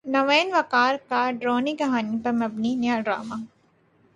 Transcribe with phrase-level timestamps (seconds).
[0.05, 3.35] نوین وقار کا ڈرانی کہانی پر مبنی نیا ڈراما